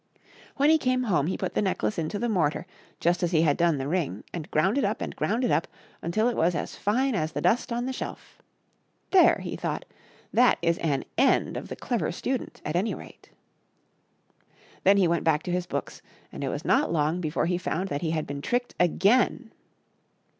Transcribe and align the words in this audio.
When 0.57 0.71
he 0.71 0.79
came 0.79 1.03
home 1.03 1.27
he 1.27 1.37
put 1.37 1.53
the 1.53 1.61
necklace 1.61 1.99
into 1.99 2.17
the 2.17 2.27
mortar, 2.27 2.65
just 2.99 3.21
as 3.21 3.29
he 3.33 3.43
had 3.43 3.55
done 3.55 3.77
the 3.77 3.87
ring, 3.87 4.23
and 4.33 4.49
ground 4.49 4.79
it 4.79 4.83
up 4.83 4.99
and 4.99 5.15
ground 5.15 5.43
it 5.43 5.51
up 5.51 5.67
until 6.01 6.27
it 6.27 6.35
was 6.35 6.55
as 6.55 6.75
fine 6.75 7.13
as 7.13 7.33
the 7.33 7.41
dust 7.41 7.71
on 7.71 7.85
the 7.85 7.93
shelf. 7.93 8.41
There! 9.11 9.41
he 9.43 9.55
thought, 9.55 9.85
that 10.33 10.57
is 10.63 10.79
an 10.79 11.03
end 11.19 11.55
of 11.55 11.67
the 11.67 11.75
Clever 11.75 12.11
Student 12.11 12.63
at 12.65 12.75
any 12.75 12.95
rate. 12.95 13.29
Then 14.83 14.97
he 14.97 15.07
went 15.07 15.23
back 15.23 15.43
to 15.43 15.51
his 15.51 15.67
books, 15.67 16.01
and 16.31 16.43
it 16.43 16.49
was 16.49 16.65
not 16.65 16.91
long 16.91 17.21
before 17.21 17.45
he 17.45 17.59
found 17.59 17.89
that 17.89 18.01
he 18.01 18.09
had 18.09 18.25
been 18.25 18.41
tricked 18.41 18.73
again. 18.79 19.51